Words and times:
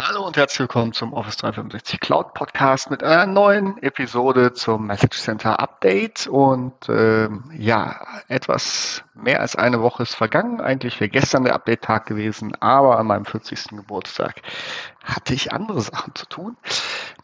Hallo 0.00 0.24
und 0.24 0.36
herzlich 0.36 0.60
willkommen 0.60 0.92
zum 0.92 1.12
Office 1.12 1.38
365 1.38 1.98
Cloud 1.98 2.32
Podcast 2.32 2.88
mit 2.88 3.02
einer 3.02 3.26
neuen 3.26 3.82
Episode 3.82 4.52
zum 4.52 4.86
Message 4.86 5.18
Center 5.18 5.58
Update. 5.58 6.28
Und 6.28 6.88
ähm, 6.88 7.50
ja, 7.58 8.06
etwas 8.28 9.02
mehr 9.14 9.40
als 9.40 9.56
eine 9.56 9.82
Woche 9.82 10.04
ist 10.04 10.14
vergangen. 10.14 10.60
Eigentlich 10.60 11.00
wäre 11.00 11.10
gestern 11.10 11.42
der 11.42 11.56
Update-Tag 11.56 12.06
gewesen, 12.06 12.54
aber 12.60 12.96
an 12.96 13.08
meinem 13.08 13.24
40. 13.24 13.70
Geburtstag 13.70 14.40
hatte 15.02 15.34
ich 15.34 15.52
andere 15.52 15.80
Sachen 15.80 16.14
zu 16.14 16.26
tun. 16.26 16.56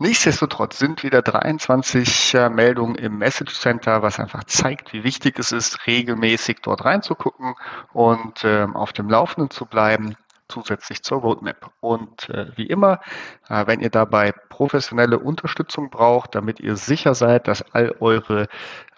Nichtsdestotrotz 0.01 0.77
sind 0.77 1.05
wieder 1.05 1.23
23 1.23 2.35
äh, 2.35 2.49
Meldungen 2.49 2.97
im 2.97 3.19
Message 3.19 3.55
Center, 3.55 4.03
was 4.03 4.19
einfach 4.19 4.43
zeigt, 4.45 4.93
wie 4.93 5.05
wichtig 5.05 5.39
es 5.39 5.53
ist, 5.53 5.87
regelmäßig 5.87 6.57
dort 6.61 6.85
reinzugucken 6.85 7.55
und 7.93 8.43
ähm, 8.43 8.75
auf 8.75 8.93
dem 8.93 9.09
Laufenden 9.09 9.51
zu 9.51 9.65
bleiben 9.65 10.17
zusätzlich 10.49 11.03
zur 11.03 11.21
Roadmap. 11.21 11.71
Und 11.81 12.29
äh, 12.31 12.57
wie 12.57 12.67
immer, 12.67 13.01
äh, 13.49 13.67
wenn 13.67 13.81
ihr 13.81 13.91
dabei 13.91 14.33
professionelle 14.49 15.19
Unterstützung 15.19 15.91
braucht, 15.91 16.35
damit 16.35 16.61
ihr 16.61 16.77
sicher 16.77 17.15
seid, 17.15 17.49
dass 17.49 17.63
all 17.75 17.95
eure 18.01 18.49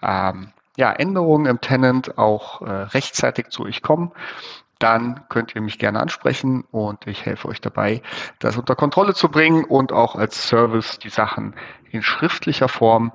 ähm, 0.01 0.51
ja, 0.77 0.91
Änderungen 0.91 1.47
im 1.47 1.61
Tenant 1.61 2.17
auch 2.17 2.61
äh, 2.61 2.69
rechtzeitig 2.69 3.49
zu 3.49 3.63
euch 3.63 3.81
kommen, 3.81 4.11
dann 4.79 5.27
könnt 5.29 5.55
ihr 5.55 5.61
mich 5.61 5.79
gerne 5.79 5.99
ansprechen 5.99 6.63
und 6.71 7.07
ich 7.07 7.25
helfe 7.25 7.47
euch 7.47 7.61
dabei, 7.61 8.03
das 8.39 8.57
unter 8.57 8.75
Kontrolle 8.75 9.15
zu 9.15 9.29
bringen 9.29 9.65
und 9.65 9.91
auch 9.91 10.15
als 10.15 10.47
Service 10.47 10.99
die 10.99 11.09
Sachen 11.09 11.55
in 11.89 12.03
schriftlicher 12.03 12.69
Form 12.69 13.11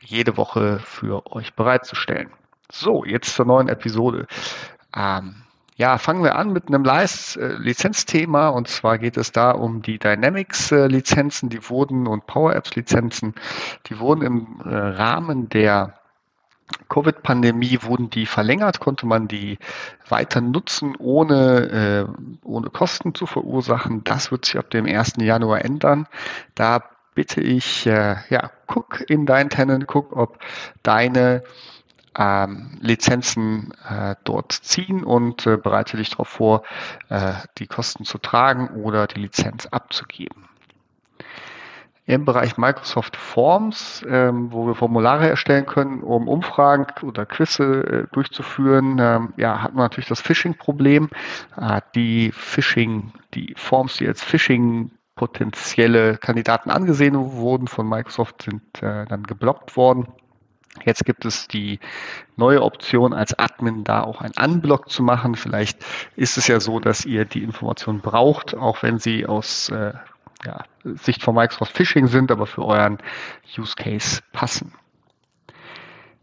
jede 0.00 0.36
Woche 0.36 0.80
für 0.80 1.30
euch 1.30 1.54
bereitzustellen. 1.54 2.30
So, 2.70 3.04
jetzt 3.04 3.34
zur 3.34 3.46
neuen 3.46 3.68
Episode. 3.68 4.26
Ähm, 4.94 5.45
ja, 5.76 5.98
fangen 5.98 6.24
wir 6.24 6.36
an 6.36 6.52
mit 6.52 6.68
einem 6.68 6.84
Lizenzthema 6.84 8.48
und 8.48 8.66
zwar 8.68 8.98
geht 8.98 9.18
es 9.18 9.30
da 9.30 9.50
um 9.50 9.82
die 9.82 9.98
Dynamics-Lizenzen, 9.98 11.50
die 11.50 11.68
wurden 11.68 12.06
und 12.06 12.26
Power 12.26 12.54
Apps-Lizenzen, 12.54 13.34
die 13.86 13.98
wurden 13.98 14.22
im 14.22 14.60
äh, 14.64 14.74
Rahmen 14.74 15.50
der 15.50 15.94
Covid-Pandemie 16.88 17.78
wurden 17.82 18.10
die 18.10 18.26
verlängert, 18.26 18.80
konnte 18.80 19.06
man 19.06 19.28
die 19.28 19.58
weiter 20.08 20.40
nutzen, 20.40 20.96
ohne, 20.98 22.08
äh, 22.08 22.38
ohne 22.42 22.70
Kosten 22.70 23.14
zu 23.14 23.26
verursachen. 23.26 24.02
Das 24.02 24.30
wird 24.32 24.46
sich 24.46 24.58
ab 24.58 24.70
dem 24.70 24.86
1. 24.86 25.14
Januar 25.18 25.64
ändern. 25.64 26.08
Da 26.54 26.82
bitte 27.14 27.40
ich, 27.40 27.86
äh, 27.86 28.16
ja, 28.30 28.50
guck 28.66 29.08
in 29.08 29.26
dein 29.26 29.48
Tenant, 29.48 29.86
guck, 29.86 30.16
ob 30.16 30.38
deine 30.82 31.44
ähm, 32.16 32.78
Lizenzen 32.80 33.72
äh, 33.88 34.16
dort 34.24 34.52
ziehen 34.52 35.04
und 35.04 35.46
äh, 35.46 35.56
bereite 35.56 35.96
dich 35.96 36.10
darauf 36.10 36.28
vor, 36.28 36.62
äh, 37.08 37.32
die 37.58 37.66
Kosten 37.66 38.04
zu 38.04 38.18
tragen 38.18 38.68
oder 38.82 39.06
die 39.06 39.20
Lizenz 39.20 39.66
abzugeben. 39.66 40.48
Im 42.08 42.24
Bereich 42.24 42.56
Microsoft 42.56 43.16
Forms, 43.16 44.04
ähm, 44.08 44.52
wo 44.52 44.68
wir 44.68 44.76
Formulare 44.76 45.28
erstellen 45.28 45.66
können, 45.66 46.04
um 46.04 46.28
Umfragen 46.28 46.86
oder 47.02 47.26
Quizze 47.26 47.64
äh, 47.64 48.14
durchzuführen, 48.14 48.98
ähm, 49.00 49.32
ja, 49.36 49.60
hat 49.60 49.74
man 49.74 49.86
natürlich 49.86 50.08
das 50.08 50.20
Phishing-Problem. 50.20 51.10
Äh, 51.60 51.80
die 51.96 52.30
Phishing, 52.30 53.12
die 53.34 53.54
Forms, 53.56 53.96
die 53.96 54.06
als 54.06 54.22
Phishing 54.22 54.92
potenzielle 55.16 56.16
Kandidaten 56.18 56.70
angesehen 56.70 57.16
wurden 57.16 57.66
von 57.66 57.88
Microsoft, 57.88 58.42
sind 58.42 58.62
äh, 58.82 59.04
dann 59.06 59.24
geblockt 59.24 59.76
worden. 59.76 60.06
Jetzt 60.86 61.04
gibt 61.04 61.24
es 61.24 61.48
die 61.48 61.80
neue 62.36 62.62
Option 62.62 63.12
als 63.12 63.36
Admin 63.38 63.82
da 63.82 64.04
auch 64.04 64.20
ein 64.22 64.32
Unblock 64.40 64.88
zu 64.88 65.02
machen. 65.02 65.34
Vielleicht 65.34 65.84
ist 66.14 66.38
es 66.38 66.46
ja 66.46 66.60
so, 66.60 66.78
dass 66.78 67.04
ihr 67.04 67.24
die 67.24 67.42
Information 67.42 68.00
braucht, 68.00 68.54
auch 68.54 68.82
wenn 68.84 69.00
sie 69.00 69.26
aus 69.26 69.68
äh, 69.68 69.92
ja, 70.44 70.64
Sicht 70.84 71.22
von 71.22 71.34
Microsoft 71.34 71.72
Phishing 71.72 72.06
sind, 72.06 72.30
aber 72.30 72.46
für 72.46 72.64
euren 72.64 72.98
Use 73.58 73.74
Case 73.74 74.20
passen. 74.32 74.72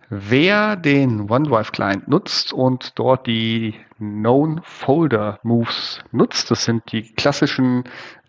Wer 0.09 0.77
den 0.77 1.30
OneDrive 1.30 1.71
Client 1.71 2.08
nutzt 2.08 2.54
und 2.54 2.98
dort 2.99 3.27
die 3.27 3.76
Known 3.98 4.61
Folder 4.64 5.39
Moves 5.43 5.99
nutzt, 6.11 6.52
das 6.52 6.64
sind 6.64 6.89
die 6.92 7.14
klassischen 7.14 7.83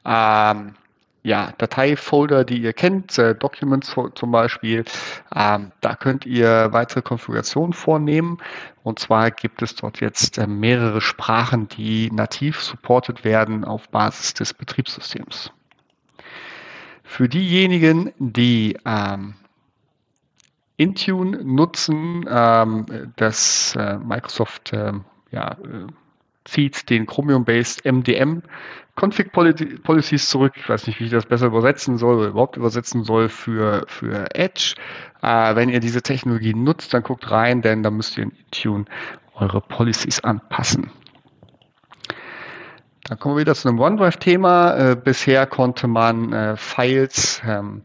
ähm, 0.04 0.75
ja, 1.24 1.52
Dateifolder, 1.56 2.44
die 2.44 2.58
ihr 2.58 2.74
kennt, 2.74 3.18
äh, 3.18 3.34
Documents 3.34 3.96
zum 4.14 4.30
Beispiel. 4.30 4.84
Ähm, 5.34 5.72
da 5.80 5.96
könnt 5.96 6.26
ihr 6.26 6.68
weitere 6.72 7.00
Konfigurationen 7.00 7.72
vornehmen. 7.72 8.38
Und 8.82 8.98
zwar 8.98 9.30
gibt 9.30 9.62
es 9.62 9.74
dort 9.74 10.00
jetzt 10.00 10.36
äh, 10.36 10.46
mehrere 10.46 11.00
Sprachen, 11.00 11.66
die 11.68 12.10
nativ 12.12 12.60
supported 12.60 13.24
werden 13.24 13.64
auf 13.64 13.88
Basis 13.88 14.34
des 14.34 14.52
Betriebssystems. 14.52 15.50
Für 17.02 17.26
diejenigen, 17.26 18.12
die 18.18 18.78
ähm, 18.84 19.34
Intune 20.76 21.42
nutzen, 21.42 22.26
ähm, 22.28 23.12
das 23.16 23.74
äh, 23.76 23.96
Microsoft 23.96 24.72
ähm, 24.74 25.06
ja, 25.30 25.52
äh, 25.52 25.86
zieht 26.44 26.91
den 26.91 27.06
Chromium-based 27.06 27.84
MDM 27.84 28.43
Config 28.97 29.32
Policies 29.32 30.28
zurück. 30.28 30.53
Ich 30.56 30.69
weiß 30.69 30.87
nicht, 30.87 31.00
wie 31.00 31.05
ich 31.05 31.10
das 31.10 31.27
besser 31.27 31.47
übersetzen 31.47 31.99
soll 31.99 32.16
oder 32.16 32.28
überhaupt 32.28 32.56
übersetzen 32.56 33.03
soll 33.03 33.28
für, 33.28 33.84
für 33.88 34.34
Edge. 34.34 34.75
Äh, 35.21 35.56
wenn 35.56 35.69
ihr 35.69 35.81
diese 35.81 36.03
Technologie 36.03 36.55
nutzt, 36.55 36.94
dann 36.94 37.03
guckt 37.03 37.31
rein, 37.31 37.60
denn 37.60 37.82
da 37.82 37.91
müsst 37.91 38.16
ihr 38.16 38.25
in 38.25 38.31
Intune 38.31 38.84
eure 39.34 39.60
Policies 39.60 40.21
anpassen. 40.21 40.91
Dann 43.03 43.19
kommen 43.19 43.34
wir 43.34 43.41
wieder 43.41 43.55
zu 43.55 43.69
einem 43.69 43.81
OneDrive-Thema. 43.81 44.76
Äh, 44.76 44.97
bisher 44.97 45.47
konnte 45.47 45.88
man 45.88 46.32
äh, 46.32 46.56
Files, 46.56 47.43
ähm, 47.44 47.82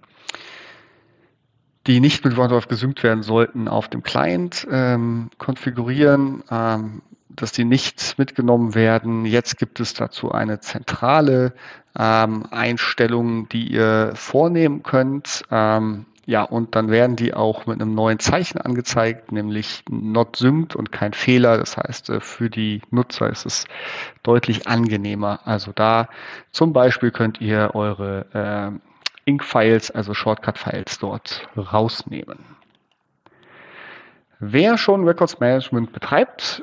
die 1.88 2.02
nicht 2.02 2.24
mit 2.24 2.38
OneDrive 2.38 2.68
gesynkt 2.68 3.02
werden 3.02 3.24
sollten, 3.24 3.68
auf 3.68 3.88
dem 3.88 4.04
Client 4.04 4.68
ähm, 4.70 5.32
konfigurieren. 5.40 6.44
Ähm, 6.52 7.02
dass 7.42 7.52
die 7.52 7.66
nicht 7.66 8.16
mitgenommen 8.18 8.76
werden. 8.76 9.26
Jetzt 9.26 9.58
gibt 9.58 9.80
es 9.80 9.94
dazu 9.94 10.32
eine 10.32 10.60
zentrale 10.60 11.54
ähm, 11.98 12.46
Einstellung, 12.52 13.50
die 13.50 13.72
ihr 13.72 14.12
vornehmen 14.16 14.84
könnt. 14.84 15.44
Ähm, 15.52 16.06
ja, 16.26 16.44
und 16.44 16.76
dann 16.76 16.92
werden 16.92 17.16
die 17.16 17.34
auch 17.34 17.66
mit 17.66 17.82
einem 17.82 17.96
neuen 17.96 18.20
Zeichen 18.20 18.60
angezeigt, 18.60 19.32
nämlich 19.32 19.84
not 19.90 20.36
synced 20.36 20.76
und 20.76 20.92
kein 20.92 21.14
Fehler. 21.14 21.58
Das 21.58 21.76
heißt, 21.76 22.12
äh, 22.12 22.20
für 22.20 22.52
die 22.52 22.82
Nutzer 22.92 23.30
ist 23.32 23.48
es 23.48 23.66
deutlich 24.22 24.68
angenehmer. 24.68 25.40
Also 25.46 25.72
da 25.74 26.08
zum 26.52 26.72
Beispiel 26.72 27.10
könnt 27.10 27.42
ihr 27.42 27.72
eure 27.74 28.28
äh, 28.34 29.30
Ink-Files, 29.30 29.90
also 29.90 30.14
Shortcut-Files 30.14 31.00
dort 31.00 31.48
rausnehmen. 31.58 32.38
Wer 34.40 34.78
schon 34.78 35.06
Records 35.06 35.40
Management 35.40 35.92
betreibt 35.92 36.62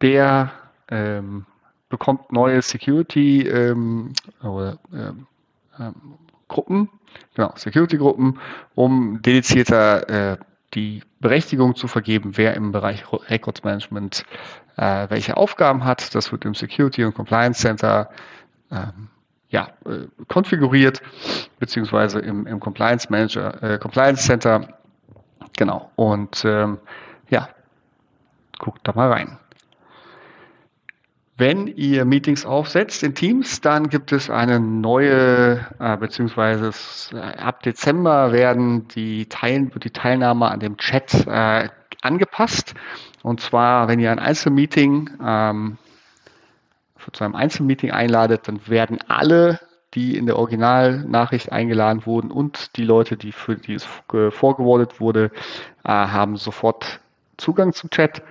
der 0.00 0.52
ähm, 0.90 1.46
bekommt 1.88 2.32
neue 2.32 2.62
Security 2.62 3.42
ähm, 3.46 4.12
oder, 4.42 4.78
ähm, 4.92 5.26
ähm, 5.78 5.94
Gruppen, 6.48 6.88
genau, 7.34 7.52
Security-Gruppen, 7.56 8.40
um 8.74 9.20
dedizierter 9.22 10.32
äh, 10.32 10.36
die 10.74 11.02
Berechtigung 11.20 11.76
zu 11.76 11.88
vergeben, 11.88 12.36
wer 12.36 12.54
im 12.54 12.72
Bereich 12.72 13.04
Records 13.12 13.64
Management 13.64 14.24
äh, 14.76 15.10
welche 15.10 15.36
Aufgaben 15.36 15.84
hat. 15.84 16.14
Das 16.14 16.32
wird 16.32 16.44
im 16.44 16.54
Security 16.54 17.04
und 17.04 17.14
Compliance 17.14 17.60
Center 17.60 18.10
ähm, 18.70 19.08
ja, 19.50 19.68
äh, 19.86 20.06
konfiguriert, 20.28 21.00
beziehungsweise 21.58 22.20
im, 22.20 22.46
im 22.46 22.60
Compliance 22.60 23.08
Manager, 23.10 23.62
äh, 23.62 23.78
Compliance 23.78 24.22
Center. 24.22 24.68
Genau. 25.56 25.90
Und 25.96 26.44
ähm, 26.44 26.78
ja, 27.30 27.48
guckt 28.58 28.80
da 28.84 28.92
mal 28.92 29.10
rein. 29.10 29.38
Wenn 31.38 31.68
ihr 31.68 32.04
Meetings 32.04 32.44
aufsetzt 32.44 33.04
in 33.04 33.14
Teams, 33.14 33.60
dann 33.60 33.90
gibt 33.90 34.10
es 34.10 34.28
eine 34.28 34.58
neue, 34.58 35.64
äh, 35.78 35.96
beziehungsweise 35.96 36.72
äh, 37.16 37.20
ab 37.20 37.62
Dezember 37.62 38.32
werden 38.32 38.88
die, 38.88 39.26
Teil, 39.26 39.72
wird 39.72 39.84
die 39.84 39.92
Teilnahme 39.92 40.50
an 40.50 40.58
dem 40.58 40.78
Chat 40.78 41.14
äh, 41.28 41.68
angepasst. 42.02 42.74
Und 43.22 43.40
zwar, 43.40 43.86
wenn 43.86 44.00
ihr 44.00 44.10
ein 44.10 44.18
Einzelmeeting 44.18 45.10
ähm, 45.24 45.78
zu 47.12 47.22
einem 47.22 47.36
Einzelmeeting 47.36 47.92
einladet, 47.92 48.48
dann 48.48 48.66
werden 48.66 48.98
alle, 49.06 49.60
die 49.94 50.16
in 50.16 50.26
der 50.26 50.36
Originalnachricht 50.36 51.52
eingeladen 51.52 52.04
wurden 52.04 52.32
und 52.32 52.76
die 52.76 52.84
Leute, 52.84 53.16
die 53.16 53.30
für 53.30 53.54
die 53.54 53.74
es 53.74 53.84
vorgewordet 54.30 54.98
wurde, 54.98 55.30
äh, 55.84 55.88
haben 55.88 56.36
sofort 56.36 56.98
Zugang 57.36 57.72
zum 57.74 57.90
Chat. 57.90 58.22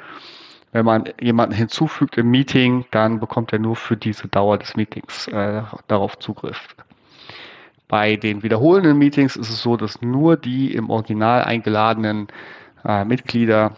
Wenn 0.77 0.85
man 0.85 1.06
jemanden 1.19 1.56
hinzufügt 1.56 2.19
im 2.19 2.29
Meeting, 2.29 2.85
dann 2.91 3.19
bekommt 3.19 3.51
er 3.51 3.57
nur 3.57 3.75
für 3.75 3.97
diese 3.97 4.27
Dauer 4.27 4.59
des 4.59 4.75
Meetings 4.75 5.27
äh, 5.27 5.63
darauf 5.88 6.19
Zugriff. 6.19 6.75
Bei 7.88 8.15
den 8.15 8.44
wiederholenden 8.44 8.95
Meetings 8.95 9.38
ist 9.38 9.50
es 9.50 9.59
so, 9.59 9.75
dass 9.75 10.03
nur 10.03 10.38
die 10.38 10.75
im 10.75 10.91
Original 10.91 11.44
eingeladenen 11.44 12.27
äh, 12.85 13.06
Mitglieder 13.06 13.75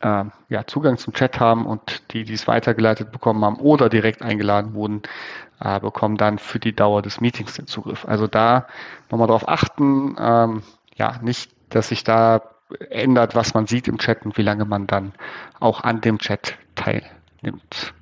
äh, 0.00 0.24
ja, 0.50 0.66
Zugang 0.66 0.98
zum 0.98 1.14
Chat 1.14 1.40
haben 1.40 1.64
und 1.64 2.12
die, 2.12 2.24
die 2.24 2.34
es 2.34 2.46
weitergeleitet 2.46 3.10
bekommen 3.10 3.42
haben 3.42 3.56
oder 3.56 3.88
direkt 3.88 4.20
eingeladen 4.20 4.74
wurden, 4.74 5.00
äh, 5.58 5.80
bekommen 5.80 6.18
dann 6.18 6.36
für 6.38 6.58
die 6.58 6.76
Dauer 6.76 7.00
des 7.00 7.22
Meetings 7.22 7.54
den 7.54 7.66
Zugriff. 7.66 8.04
Also 8.06 8.26
da 8.26 8.66
nochmal 9.10 9.28
darauf 9.28 9.48
achten, 9.48 10.16
ähm, 10.20 10.62
ja, 10.96 11.18
nicht, 11.22 11.50
dass 11.70 11.88
sich 11.88 12.04
da 12.04 12.42
ändert, 12.90 13.34
was 13.34 13.54
man 13.54 13.66
sieht 13.66 13.88
im 13.88 13.98
Chat 13.98 14.24
und 14.24 14.36
wie 14.38 14.42
lange 14.42 14.64
man 14.64 14.86
dann 14.86 15.12
auch 15.60 15.82
an 15.82 16.00
dem 16.00 16.18
Chat 16.18 16.56
teilnimmt. 16.74 17.94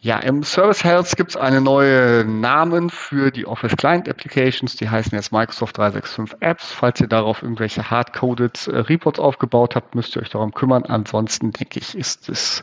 Ja, 0.00 0.20
im 0.20 0.44
Service 0.44 0.84
Health 0.84 1.16
gibt 1.16 1.30
es 1.30 1.36
eine 1.36 1.60
neue 1.60 2.24
Namen 2.24 2.88
für 2.88 3.32
die 3.32 3.46
Office 3.46 3.76
Client 3.76 4.08
Applications. 4.08 4.76
Die 4.76 4.88
heißen 4.88 5.12
jetzt 5.12 5.32
Microsoft 5.32 5.76
365 5.76 6.40
Apps. 6.40 6.70
Falls 6.70 7.00
ihr 7.00 7.08
darauf 7.08 7.42
irgendwelche 7.42 7.90
hard-coded 7.90 8.68
äh, 8.68 8.76
Reports 8.78 9.18
aufgebaut 9.18 9.74
habt, 9.74 9.96
müsst 9.96 10.14
ihr 10.16 10.22
euch 10.22 10.30
darum 10.30 10.54
kümmern. 10.54 10.84
Ansonsten 10.84 11.50
denke 11.50 11.80
ich, 11.80 11.96
ist 11.96 12.28
es 12.28 12.62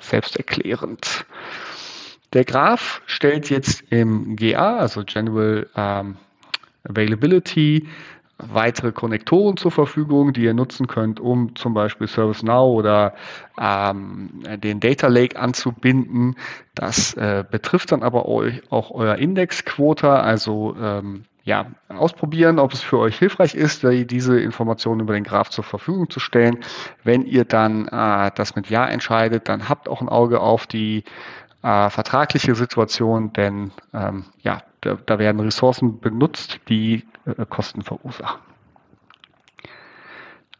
selbsterklärend. 0.00 1.24
Der 2.32 2.44
Graph 2.44 3.02
stellt 3.06 3.48
jetzt 3.48 3.84
im 3.90 4.34
GA, 4.34 4.78
also 4.78 5.04
General 5.04 5.68
ähm, 5.76 6.16
Availability, 6.82 7.86
weitere 8.48 8.92
Konnektoren 8.92 9.56
zur 9.56 9.70
Verfügung, 9.70 10.32
die 10.32 10.44
ihr 10.44 10.54
nutzen 10.54 10.86
könnt, 10.86 11.20
um 11.20 11.54
zum 11.56 11.74
Beispiel 11.74 12.06
ServiceNow 12.06 12.76
oder 12.76 13.14
ähm, 13.60 14.42
den 14.58 14.80
Data 14.80 15.08
Lake 15.08 15.38
anzubinden. 15.38 16.36
Das 16.74 17.14
äh, 17.14 17.44
betrifft 17.48 17.92
dann 17.92 18.02
aber 18.02 18.26
euch, 18.26 18.62
auch 18.70 18.90
euer 18.90 19.16
Indexquota, 19.16 20.20
also 20.20 20.74
ähm, 20.80 21.24
ja, 21.44 21.66
ausprobieren, 21.88 22.60
ob 22.60 22.72
es 22.72 22.82
für 22.82 22.98
euch 22.98 23.18
hilfreich 23.18 23.56
ist, 23.56 23.82
diese 23.82 24.38
Informationen 24.38 25.00
über 25.00 25.14
den 25.14 25.24
Graph 25.24 25.50
zur 25.50 25.64
Verfügung 25.64 26.08
zu 26.08 26.20
stellen. 26.20 26.58
Wenn 27.02 27.24
ihr 27.26 27.44
dann 27.44 27.88
äh, 27.88 28.30
das 28.34 28.54
mit 28.54 28.70
Ja 28.70 28.86
entscheidet, 28.86 29.48
dann 29.48 29.68
habt 29.68 29.88
auch 29.88 30.00
ein 30.00 30.08
Auge 30.08 30.40
auf 30.40 30.68
die 30.68 31.02
äh, 31.62 31.90
vertragliche 31.90 32.54
Situation, 32.54 33.32
denn 33.32 33.72
ähm, 33.92 34.24
ja, 34.42 34.62
da, 34.80 34.98
da, 35.06 35.18
werden 35.18 35.40
Ressourcen 35.40 36.00
benutzt, 36.00 36.60
die 36.68 37.04
äh, 37.24 37.46
Kosten 37.48 37.82
verursachen. 37.82 38.40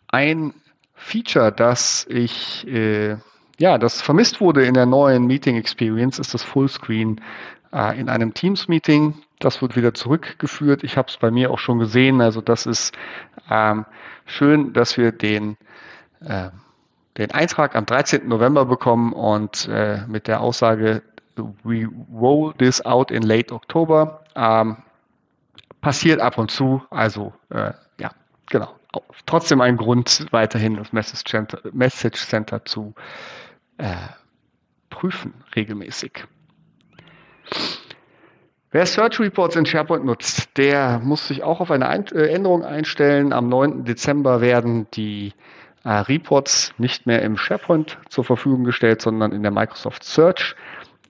Ein 0.08 0.54
Feature, 0.94 1.50
das 1.50 2.06
ich 2.08 2.66
äh, 2.68 3.16
ja, 3.58 3.78
das 3.78 4.02
vermisst 4.02 4.40
wurde 4.40 4.64
in 4.66 4.74
der 4.74 4.86
neuen 4.86 5.26
Meeting 5.26 5.56
Experience, 5.56 6.18
ist 6.18 6.34
das 6.34 6.42
Fullscreen 6.42 7.20
äh, 7.72 7.98
in 7.98 8.08
einem 8.08 8.34
Teams-Meeting. 8.34 9.14
Das 9.38 9.62
wird 9.62 9.76
wieder 9.76 9.94
zurückgeführt. 9.94 10.82
Ich 10.82 10.96
habe 10.96 11.08
es 11.08 11.16
bei 11.16 11.30
mir 11.30 11.50
auch 11.50 11.60
schon 11.60 11.78
gesehen. 11.78 12.20
Also 12.20 12.40
das 12.40 12.66
ist 12.66 12.92
ähm, 13.50 13.84
schön, 14.26 14.72
dass 14.72 14.96
wir 14.96 15.12
den 15.12 15.56
äh, 16.24 16.50
den 17.18 17.30
Eintrag 17.30 17.76
am 17.76 17.86
13. 17.86 18.26
November 18.26 18.64
bekommen 18.64 19.12
und 19.12 19.68
äh, 19.68 20.06
mit 20.06 20.28
der 20.28 20.40
Aussage, 20.40 21.02
we 21.62 21.88
roll 22.12 22.54
this 22.54 22.84
out 22.84 23.10
in 23.10 23.22
late 23.22 23.54
October. 23.54 24.24
Ähm, 24.34 24.78
passiert 25.80 26.20
ab 26.20 26.38
und 26.38 26.50
zu, 26.50 26.82
also 26.90 27.32
äh, 27.50 27.72
ja, 27.98 28.12
genau. 28.48 28.74
Trotzdem 29.26 29.60
ein 29.60 29.76
Grund, 29.76 30.26
weiterhin 30.30 30.76
das 30.76 30.92
Message 30.92 31.24
Center, 31.24 31.60
Message 31.72 32.26
Center 32.26 32.64
zu 32.64 32.94
äh, 33.78 33.94
prüfen, 34.90 35.34
regelmäßig. 35.56 36.24
Wer 38.70 38.86
Search 38.86 39.20
Reports 39.20 39.56
in 39.56 39.66
SharePoint 39.66 40.04
nutzt, 40.04 40.56
der 40.56 40.98
muss 40.98 41.28
sich 41.28 41.42
auch 41.42 41.60
auf 41.60 41.70
eine 41.70 41.86
äh, 42.12 42.32
Änderung 42.32 42.64
einstellen. 42.64 43.32
Am 43.32 43.48
9. 43.48 43.84
Dezember 43.84 44.40
werden 44.40 44.86
die 44.94 45.34
Reports 45.84 46.74
nicht 46.78 47.06
mehr 47.06 47.22
im 47.22 47.36
SharePoint 47.36 47.98
zur 48.08 48.24
Verfügung 48.24 48.64
gestellt, 48.64 49.02
sondern 49.02 49.32
in 49.32 49.42
der 49.42 49.50
Microsoft 49.50 50.04
Search. 50.04 50.54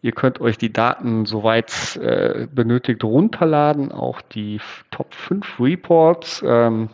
Ihr 0.00 0.12
könnt 0.12 0.40
euch 0.40 0.58
die 0.58 0.72
Daten 0.72 1.26
soweit 1.26 1.96
äh, 1.96 2.48
benötigt 2.50 3.04
runterladen, 3.04 3.92
auch 3.92 4.20
die 4.20 4.60
Top 4.90 5.14
5 5.14 5.60
Reports 5.60 6.42
ähm, 6.44 6.88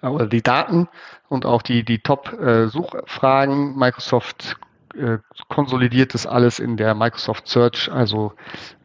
oder 0.00 0.26
die 0.26 0.42
Daten 0.42 0.88
und 1.28 1.44
auch 1.44 1.62
die, 1.62 1.84
die 1.84 1.98
Top-Suchfragen. 1.98 3.72
Äh, 3.74 3.78
Microsoft 3.78 4.56
äh, 4.94 5.18
konsolidiert 5.48 6.14
das 6.14 6.26
alles 6.26 6.58
in 6.60 6.76
der 6.76 6.94
Microsoft 6.94 7.48
Search, 7.48 7.90
also 7.90 8.32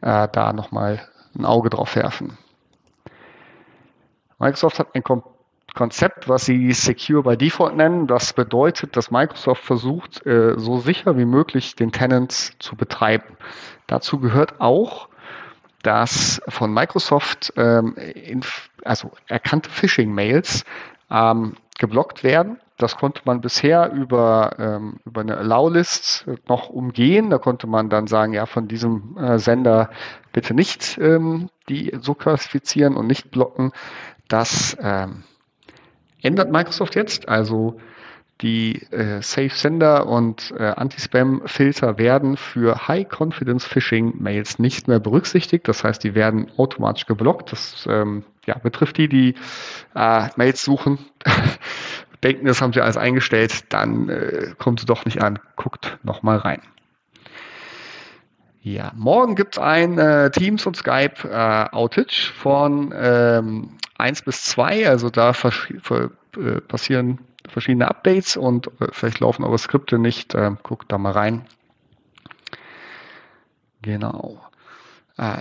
äh, 0.01 0.27
da 0.31 0.51
nochmal 0.54 1.07
ein 1.38 1.45
Auge 1.45 1.69
drauf 1.69 1.95
werfen. 1.95 2.38
Microsoft 4.39 4.80
hat 4.80 4.95
ein 4.95 5.04
Konzept, 5.73 6.27
was 6.27 6.45
sie 6.45 6.73
Secure 6.73 7.23
by 7.23 7.38
Default 7.38 7.75
nennen. 7.75 8.07
Das 8.07 8.33
bedeutet, 8.33 8.95
dass 8.95 9.12
Microsoft 9.12 9.63
versucht, 9.63 10.25
äh, 10.25 10.56
so 10.57 10.79
sicher 10.79 11.18
wie 11.18 11.25
möglich 11.25 11.75
den 11.75 11.91
Tenants 11.91 12.53
zu 12.59 12.75
betreiben. 12.75 13.38
Dazu 13.88 14.19
gehört 14.19 14.59
auch, 14.59 15.07
dass 15.81 16.41
von 16.47 16.73
Microsoft 16.73 17.53
ähm, 17.56 17.95
also 18.83 19.12
erkannte 19.27 19.69
Phishing-Mails 19.69 20.65
ähm, 21.09 21.56
geblockt 21.79 22.23
werden. 22.23 22.59
Das 22.77 22.97
konnte 22.97 23.21
man 23.25 23.41
bisher 23.41 23.91
über, 23.91 24.56
ähm, 24.59 25.00
über 25.06 25.21
eine 25.21 25.38
Allow-List 25.38 26.25
noch 26.47 26.69
umgehen. 26.69 27.29
Da 27.29 27.38
konnte 27.38 27.68
man 27.68 27.89
dann 27.89 28.07
sagen, 28.07 28.33
ja, 28.33 28.45
von 28.45 28.68
diesem 28.68 29.18
äh, 29.18 29.39
Sender 29.39 29.89
bitte 30.33 30.53
nicht 30.53 31.00
die 31.68 31.97
so 32.00 32.13
klassifizieren 32.13 32.95
und 32.95 33.07
nicht 33.07 33.31
blocken. 33.31 33.71
Das 34.27 34.77
ändert 36.21 36.51
Microsoft 36.51 36.95
jetzt. 36.95 37.27
Also 37.29 37.79
die 38.41 38.81
äh, 38.91 39.21
Safe 39.21 39.51
Sender 39.53 40.07
und 40.07 40.53
äh, 40.57 40.63
Anti-Spam-Filter 40.63 41.97
werden 41.97 42.38
für 42.38 42.88
High-Confidence-Phishing-Mails 42.88 44.59
nicht 44.59 44.88
mehr 44.88 45.00
berücksichtigt. 45.00 45.68
Das 45.68 45.83
heißt, 45.83 46.03
die 46.03 46.15
werden 46.15 46.51
automatisch 46.57 47.06
geblockt. 47.06 47.51
Das 47.51 47.85
ähm, 47.89 48.23
ja, 48.45 48.57
betrifft 48.57 48.97
die, 48.97 49.07
die 49.07 49.35
äh, 49.95 50.27
Mails 50.35 50.63
suchen, 50.63 50.97
denken, 52.23 52.45
das 52.45 52.62
haben 52.62 52.73
sie 52.73 52.81
alles 52.81 52.97
eingestellt, 52.97 53.65
dann 53.69 54.09
äh, 54.09 54.53
kommt 54.57 54.79
sie 54.79 54.85
doch 54.85 55.06
nicht 55.06 55.21
an. 55.21 55.39
Guckt 55.56 56.00
nochmal 56.03 56.38
rein. 56.38 56.62
Ja, 58.63 58.91
morgen 58.95 59.35
gibt 59.35 59.55
es 59.55 59.59
ein 59.59 59.97
äh, 59.97 60.29
Teams 60.29 60.67
und 60.67 60.77
Skype 60.77 61.27
äh, 61.27 61.75
Outage 61.75 62.31
von 62.31 62.93
ähm, 62.95 63.77
1 63.97 64.21
bis 64.21 64.43
2. 64.43 64.87
Also 64.87 65.09
da 65.09 65.31
äh, 65.31 66.61
passieren 66.61 67.21
verschiedene 67.49 67.87
Updates 67.87 68.37
und 68.37 68.67
äh, 68.79 68.89
vielleicht 68.91 69.19
laufen 69.19 69.43
eure 69.43 69.57
Skripte 69.57 69.97
nicht. 69.97 70.35
Äh, 70.35 70.51
guckt 70.61 70.91
da 70.91 70.99
mal 70.99 71.11
rein. 71.11 71.45
Genau. 73.81 74.39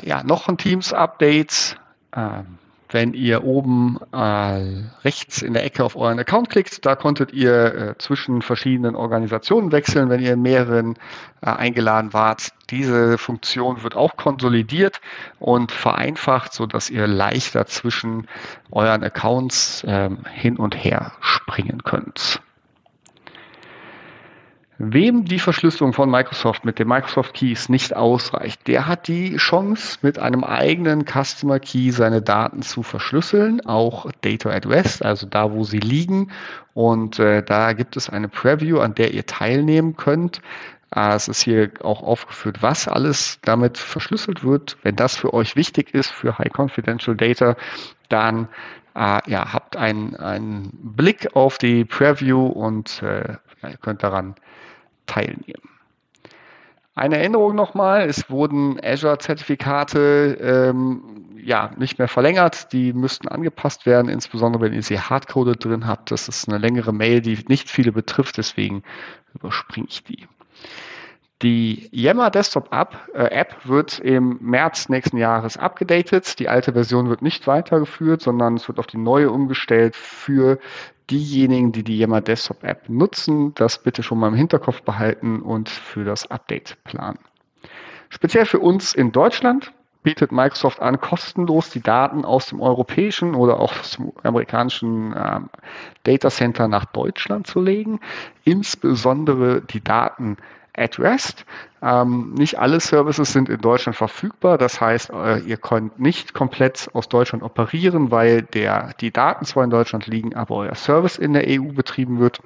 Ja, 0.02 0.22
noch 0.24 0.48
ein 0.48 0.58
Teams-Update. 0.58 1.78
Ähm, 2.14 2.58
wenn 2.90 3.14
ihr 3.14 3.44
oben 3.44 3.98
äh, 4.12 4.84
rechts 5.04 5.42
in 5.42 5.54
der 5.54 5.64
Ecke 5.64 5.84
auf 5.84 5.96
euren 5.96 6.18
Account 6.18 6.50
klickt, 6.50 6.84
da 6.84 6.96
konntet 6.96 7.32
ihr 7.32 7.74
äh, 7.74 7.98
zwischen 7.98 8.42
verschiedenen 8.42 8.96
Organisationen 8.96 9.72
wechseln, 9.72 10.10
wenn 10.10 10.20
ihr 10.20 10.34
in 10.34 10.42
mehreren 10.42 10.96
äh, 11.40 11.50
eingeladen 11.50 12.12
wart. 12.12 12.50
Diese 12.70 13.18
Funktion 13.18 13.82
wird 13.82 13.96
auch 13.96 14.16
konsolidiert 14.16 15.00
und 15.38 15.72
vereinfacht, 15.72 16.52
so 16.52 16.66
dass 16.66 16.90
ihr 16.90 17.06
leichter 17.06 17.66
zwischen 17.66 18.26
euren 18.70 19.02
Accounts 19.02 19.84
ähm, 19.86 20.24
hin 20.32 20.56
und 20.56 20.74
her 20.74 21.12
springen 21.20 21.82
könnt. 21.84 22.40
Wem 24.82 25.26
die 25.26 25.38
Verschlüsselung 25.38 25.92
von 25.92 26.10
Microsoft 26.10 26.64
mit 26.64 26.78
den 26.78 26.88
Microsoft 26.88 27.34
Keys 27.34 27.68
nicht 27.68 27.94
ausreicht, 27.94 28.66
der 28.66 28.86
hat 28.86 29.08
die 29.08 29.36
Chance, 29.36 29.98
mit 30.00 30.18
einem 30.18 30.42
eigenen 30.42 31.04
Customer 31.04 31.60
Key 31.60 31.90
seine 31.90 32.22
Daten 32.22 32.62
zu 32.62 32.82
verschlüsseln, 32.82 33.60
auch 33.66 34.10
Data 34.22 34.48
at 34.48 34.64
Rest, 34.64 35.04
also 35.04 35.26
da, 35.26 35.52
wo 35.52 35.64
sie 35.64 35.80
liegen. 35.80 36.30
Und 36.72 37.18
äh, 37.18 37.42
da 37.42 37.74
gibt 37.74 37.98
es 37.98 38.08
eine 38.08 38.28
Preview, 38.28 38.78
an 38.78 38.94
der 38.94 39.12
ihr 39.12 39.26
teilnehmen 39.26 39.98
könnt. 39.98 40.40
Äh, 40.96 41.14
es 41.14 41.28
ist 41.28 41.42
hier 41.42 41.72
auch 41.82 42.02
aufgeführt, 42.02 42.62
was 42.62 42.88
alles 42.88 43.38
damit 43.42 43.76
verschlüsselt 43.76 44.44
wird. 44.44 44.78
Wenn 44.82 44.96
das 44.96 45.14
für 45.14 45.34
euch 45.34 45.56
wichtig 45.56 45.92
ist, 45.92 46.10
für 46.10 46.38
High 46.38 46.54
Confidential 46.56 47.18
Data, 47.18 47.56
dann 48.08 48.48
äh, 48.94 49.20
ja, 49.30 49.52
habt 49.52 49.76
einen, 49.76 50.16
einen 50.16 50.70
Blick 50.72 51.34
auf 51.34 51.58
die 51.58 51.84
Preview 51.84 52.46
und 52.46 53.02
äh, 53.02 53.36
könnt 53.80 54.02
daran 54.02 54.34
teilnehmen. 55.06 55.68
Eine 56.94 57.18
Erinnerung 57.18 57.54
nochmal, 57.54 58.08
es 58.08 58.28
wurden 58.30 58.78
Azure-Zertifikate 58.82 60.38
ähm, 60.40 61.20
ja, 61.42 61.70
nicht 61.76 61.98
mehr 61.98 62.08
verlängert, 62.08 62.72
die 62.72 62.92
müssten 62.92 63.28
angepasst 63.28 63.86
werden, 63.86 64.10
insbesondere 64.10 64.64
wenn 64.64 64.74
ihr 64.74 64.82
sie 64.82 65.00
hardcoded 65.00 65.64
drin 65.64 65.86
habt. 65.86 66.10
Das 66.10 66.28
ist 66.28 66.48
eine 66.48 66.58
längere 66.58 66.92
Mail, 66.92 67.20
die 67.20 67.38
nicht 67.48 67.70
viele 67.70 67.92
betrifft, 67.92 68.36
deswegen 68.36 68.82
überspringe 69.34 69.86
ich 69.88 70.04
die. 70.04 70.26
Die 71.42 71.88
Yammer 71.90 72.30
Desktop 72.30 72.70
App, 72.70 73.08
äh, 73.14 73.24
App 73.30 73.56
wird 73.64 73.98
im 73.98 74.38
März 74.42 74.90
nächsten 74.90 75.16
Jahres 75.16 75.56
abgedatet. 75.56 76.38
Die 76.38 76.50
alte 76.50 76.74
Version 76.74 77.08
wird 77.08 77.22
nicht 77.22 77.46
weitergeführt, 77.46 78.20
sondern 78.20 78.56
es 78.56 78.68
wird 78.68 78.78
auf 78.78 78.86
die 78.86 78.98
neue 78.98 79.30
umgestellt 79.30 79.96
für 79.96 80.58
diejenigen, 81.10 81.72
die 81.72 81.82
die 81.82 81.98
Yammer 81.98 82.20
Desktop 82.20 82.62
App 82.62 82.88
nutzen, 82.88 83.54
das 83.54 83.82
bitte 83.82 84.02
schon 84.02 84.18
mal 84.18 84.28
im 84.28 84.34
Hinterkopf 84.34 84.82
behalten 84.82 85.40
und 85.40 85.70
für 85.70 86.04
das 86.04 86.30
Update 86.30 86.76
planen. 86.84 87.18
Speziell 88.10 88.44
für 88.44 88.58
uns 88.58 88.92
in 88.94 89.10
Deutschland 89.10 89.72
bietet 90.02 90.32
Microsoft 90.32 90.80
an, 90.80 91.00
kostenlos 91.00 91.70
die 91.70 91.82
Daten 91.82 92.24
aus 92.24 92.46
dem 92.46 92.60
europäischen 92.60 93.34
oder 93.34 93.60
auch 93.60 93.78
aus 93.78 93.92
dem 93.92 94.12
amerikanischen 94.22 95.14
ähm, 95.16 95.50
Data 96.04 96.30
Center 96.30 96.68
nach 96.68 96.86
Deutschland 96.86 97.46
zu 97.46 97.60
legen, 97.60 98.00
insbesondere 98.44 99.62
die 99.62 99.82
Daten 99.82 100.36
at 100.80 100.98
rest. 100.98 101.44
Ähm, 101.82 102.34
nicht 102.34 102.58
alle 102.58 102.80
Services 102.80 103.32
sind 103.32 103.48
in 103.48 103.60
Deutschland 103.60 103.96
verfügbar. 103.96 104.58
Das 104.58 104.80
heißt, 104.80 105.10
äh, 105.10 105.38
ihr 105.40 105.56
könnt 105.56 105.98
nicht 106.00 106.34
komplett 106.34 106.90
aus 106.94 107.08
Deutschland 107.08 107.42
operieren, 107.42 108.10
weil 108.10 108.42
der, 108.42 108.94
die 109.00 109.10
Daten 109.10 109.44
zwar 109.44 109.64
in 109.64 109.70
Deutschland 109.70 110.06
liegen, 110.06 110.34
aber 110.34 110.56
euer 110.56 110.74
Service 110.74 111.18
in 111.18 111.32
der 111.32 111.44
EU 111.46 111.72
betrieben 111.72 112.18
wird. 112.18 112.40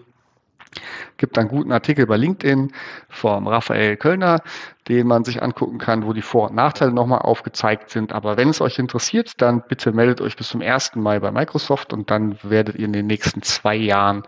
Gibt 1.17 1.38
einen 1.38 1.49
guten 1.49 1.71
Artikel 1.71 2.07
bei 2.07 2.17
LinkedIn 2.17 2.73
vom 3.09 3.47
Raphael 3.47 3.97
Kölner, 3.97 4.43
den 4.88 5.07
man 5.07 5.23
sich 5.23 5.41
angucken 5.41 5.79
kann, 5.79 6.05
wo 6.05 6.12
die 6.12 6.23
Vor- 6.23 6.50
und 6.50 6.57
Nachteile 6.57 6.93
nochmal 6.93 7.21
aufgezeigt 7.21 7.91
sind. 7.91 8.12
Aber 8.12 8.37
wenn 8.37 8.49
es 8.49 8.61
euch 8.61 8.81
interessiert, 8.81 9.41
dann 9.41 9.62
bitte 9.69 9.93
meldet 9.93 10.21
euch 10.21 10.37
bis 10.37 10.49
zum 10.49 10.62
1. 10.62 10.97
Mai 10.97 11.21
bei 11.21 11.31
Microsoft 11.31 11.93
und 11.93 12.11
dann 12.11 12.37
werdet 12.43 12.75
ihr 12.75 12.87
in 12.87 12.93
den 12.93 13.07
nächsten 13.07 13.43
zwei 13.43 13.76
Jahren 13.76 14.25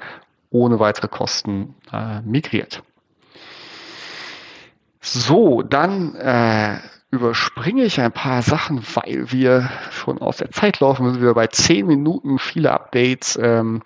ohne 0.50 0.78
weitere 0.78 1.08
Kosten 1.08 1.74
äh, 1.92 2.20
migriert. 2.20 2.84
So, 5.08 5.62
dann 5.62 6.16
äh, 6.16 6.78
überspringe 7.12 7.84
ich 7.84 8.00
ein 8.00 8.10
paar 8.10 8.42
Sachen, 8.42 8.82
weil 8.94 9.30
wir 9.30 9.70
schon 9.92 10.18
aus 10.18 10.38
der 10.38 10.50
Zeit 10.50 10.80
laufen. 10.80 11.04
Wir 11.04 11.12
sind 11.12 11.22
wieder 11.22 11.34
bei 11.34 11.46
zehn 11.46 11.86
Minuten, 11.86 12.40
viele 12.40 12.72
Updates. 12.72 13.38
Ähm, 13.40 13.82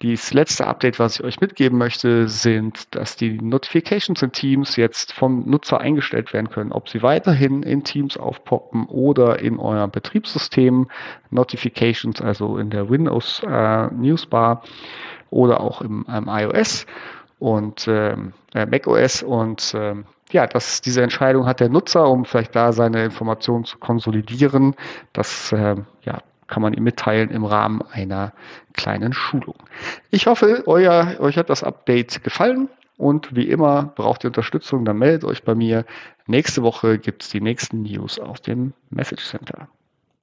das 0.00 0.32
letzte 0.32 0.68
Update, 0.68 1.00
was 1.00 1.16
ich 1.16 1.24
euch 1.24 1.40
mitgeben 1.40 1.76
möchte, 1.76 2.28
sind, 2.28 2.94
dass 2.94 3.16
die 3.16 3.32
Notifications 3.32 4.22
in 4.22 4.30
Teams 4.30 4.76
jetzt 4.76 5.12
vom 5.12 5.42
Nutzer 5.50 5.80
eingestellt 5.80 6.32
werden 6.32 6.50
können, 6.50 6.70
ob 6.70 6.88
sie 6.88 7.02
weiterhin 7.02 7.64
in 7.64 7.82
Teams 7.82 8.16
aufpoppen 8.16 8.86
oder 8.86 9.40
in 9.40 9.58
eurem 9.58 9.90
Betriebssystem 9.90 10.88
Notifications, 11.30 12.20
also 12.20 12.58
in 12.58 12.70
der 12.70 12.88
Windows 12.88 13.42
äh, 13.44 13.88
Newsbar 13.88 14.62
oder 15.30 15.60
auch 15.60 15.82
im, 15.82 16.06
im 16.08 16.28
iOS 16.28 16.86
und 17.40 17.88
ähm, 17.88 18.34
äh, 18.54 18.66
macOS 18.66 19.24
und 19.24 19.74
ähm, 19.76 20.04
ja, 20.32 20.46
das, 20.46 20.80
diese 20.80 21.02
Entscheidung 21.02 21.46
hat 21.46 21.60
der 21.60 21.68
Nutzer, 21.68 22.08
um 22.08 22.24
vielleicht 22.24 22.54
da 22.54 22.72
seine 22.72 23.04
Informationen 23.04 23.64
zu 23.64 23.78
konsolidieren. 23.78 24.74
Das 25.12 25.52
äh, 25.52 25.76
ja, 26.02 26.22
kann 26.46 26.62
man 26.62 26.74
ihm 26.74 26.84
mitteilen 26.84 27.30
im 27.30 27.44
Rahmen 27.44 27.82
einer 27.92 28.32
kleinen 28.74 29.12
Schulung. 29.12 29.56
Ich 30.10 30.26
hoffe, 30.26 30.64
euer, 30.66 31.16
euch 31.20 31.36
hat 31.36 31.50
das 31.50 31.62
Update 31.62 32.22
gefallen. 32.22 32.68
Und 32.96 33.34
wie 33.34 33.48
immer 33.48 33.92
braucht 33.94 34.24
ihr 34.24 34.28
Unterstützung, 34.28 34.84
dann 34.84 34.98
meldet 34.98 35.24
euch 35.24 35.42
bei 35.42 35.54
mir. 35.54 35.86
Nächste 36.26 36.62
Woche 36.62 36.98
gibt 36.98 37.22
es 37.22 37.30
die 37.30 37.40
nächsten 37.40 37.82
News 37.82 38.18
aus 38.18 38.42
dem 38.42 38.74
Message 38.90 39.24
Center. 39.24 39.68